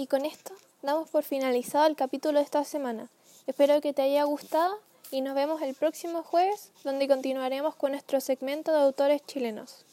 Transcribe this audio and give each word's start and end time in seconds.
Y 0.00 0.06
con 0.06 0.24
esto 0.24 0.54
damos 0.80 1.10
por 1.10 1.24
finalizado 1.24 1.84
el 1.84 1.94
capítulo 1.94 2.38
de 2.38 2.44
esta 2.46 2.64
semana. 2.64 3.10
Espero 3.46 3.82
que 3.82 3.92
te 3.92 4.00
haya 4.00 4.24
gustado 4.24 4.78
y 5.10 5.20
nos 5.20 5.34
vemos 5.34 5.60
el 5.60 5.74
próximo 5.74 6.22
jueves 6.22 6.72
donde 6.84 7.06
continuaremos 7.06 7.74
con 7.74 7.90
nuestro 7.90 8.18
segmento 8.22 8.72
de 8.72 8.78
autores 8.78 9.20
chilenos. 9.26 9.84